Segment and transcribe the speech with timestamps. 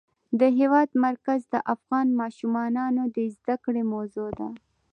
[0.39, 4.47] د هېواد مرکز د افغان ماشومانو د زده کړې موضوع ده.